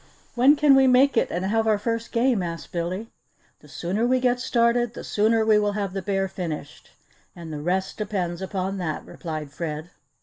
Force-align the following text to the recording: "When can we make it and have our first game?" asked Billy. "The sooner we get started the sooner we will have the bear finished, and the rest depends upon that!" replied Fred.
"When 0.33 0.55
can 0.55 0.73
we 0.73 0.87
make 0.87 1.15
it 1.15 1.29
and 1.29 1.45
have 1.45 1.67
our 1.67 1.77
first 1.77 2.11
game?" 2.11 2.41
asked 2.41 2.71
Billy. 2.71 3.11
"The 3.59 3.67
sooner 3.67 4.07
we 4.07 4.19
get 4.19 4.39
started 4.39 4.95
the 4.95 5.03
sooner 5.03 5.45
we 5.45 5.59
will 5.59 5.73
have 5.73 5.93
the 5.93 6.01
bear 6.01 6.27
finished, 6.27 6.89
and 7.35 7.53
the 7.53 7.61
rest 7.61 7.97
depends 7.99 8.41
upon 8.41 8.79
that!" 8.79 9.05
replied 9.05 9.51
Fred. 9.51 9.91